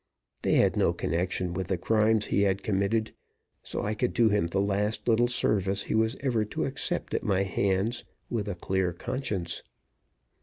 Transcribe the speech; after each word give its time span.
They 0.41 0.53
had 0.53 0.75
no 0.77 0.93
connection 0.93 1.53
with 1.53 1.67
the 1.67 1.77
crimes 1.77 2.25
he 2.25 2.41
had 2.41 2.63
committed, 2.63 3.11
so 3.61 3.83
I 3.83 3.93
could 3.93 4.15
do 4.15 4.29
him 4.29 4.47
the 4.47 4.57
last 4.57 5.07
little 5.07 5.27
service 5.27 5.83
he 5.83 5.93
was 5.93 6.15
ever 6.21 6.43
to 6.43 6.65
accept 6.65 7.13
at 7.13 7.21
my 7.21 7.43
hands 7.43 8.03
with 8.27 8.47
a 8.47 8.55
clear 8.55 8.93
conscience. 8.93 9.61